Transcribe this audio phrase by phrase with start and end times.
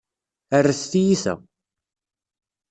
[0.61, 1.33] Rret tiyita.